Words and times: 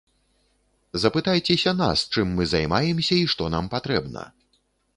Запытайцеся 1.03 1.71
нас, 1.81 2.05
чым 2.15 2.31
мы 2.39 2.47
займаемся 2.53 3.15
і 3.23 3.29
што 3.35 3.51
нам 3.57 3.65
патрэбна. 3.75 4.27